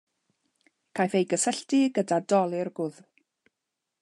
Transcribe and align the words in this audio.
Caiff 0.99 1.17
ei 1.19 1.27
gysylltu 1.33 1.83
gyda 1.99 2.21
dolur 2.33 2.73
gwddw. 2.81 3.09